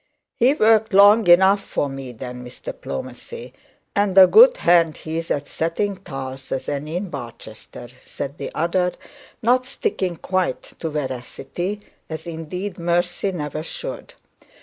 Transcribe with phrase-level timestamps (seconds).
[0.35, 3.53] 'He worked long enough for me, then Mr Plomacy.
[3.95, 8.49] And a good hand he is at setting tiles as any in Barchester,' said the
[8.55, 8.93] other,
[9.43, 14.15] not sticking quite to veracity, as indeed mercy never should.